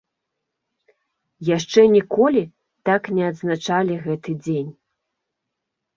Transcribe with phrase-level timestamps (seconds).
[1.49, 2.43] Яшчэ ніколі
[2.91, 4.71] так не адзначалі гэты дзень.